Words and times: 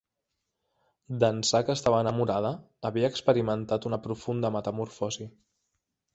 D'ençà 1.23 1.61
que 1.67 1.75
estava 1.79 1.99
enamorada, 2.05 2.55
havia 2.91 3.13
experimentat 3.15 3.87
una 3.93 4.01
profunda 4.09 4.53
metamorfosi. 4.59 5.31